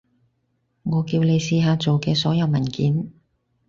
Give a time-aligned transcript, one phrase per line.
[0.81, 3.11] 我叫你試下做嘅所有文件